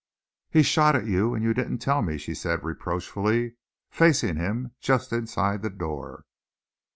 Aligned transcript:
"He 0.49 0.63
shot 0.63 0.95
at 0.95 1.05
you, 1.05 1.35
and 1.35 1.43
you 1.43 1.53
didn't 1.53 1.77
tell 1.77 2.01
me!" 2.01 2.17
she 2.17 2.33
said, 2.33 2.63
reproachfully, 2.63 3.57
facing 3.91 4.35
him 4.35 4.71
just 4.79 5.13
inside 5.13 5.61
the 5.61 5.69
door. 5.69 6.25